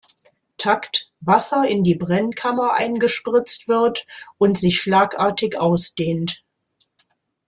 [0.57, 4.07] Takt Wasser in die Brennkammer eingespritzt wird
[4.39, 6.43] und sich schlagartig ausdehnt.